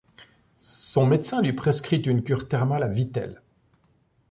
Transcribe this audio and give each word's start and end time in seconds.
Son 0.55 1.05
médecin 1.05 1.43
lui 1.43 1.53
prescrit 1.53 1.97
une 2.01 2.23
cure 2.23 2.47
thermale 2.47 2.81
à 2.81 2.87
Vittel. 2.87 3.43